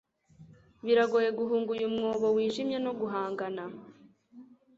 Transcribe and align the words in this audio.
biragoye 0.85 1.29
guhunga 1.39 1.69
uyu 1.75 1.87
mwobo 1.95 2.27
wijimye 2.35 2.77
no 2.85 2.91
guhangana 2.99 3.63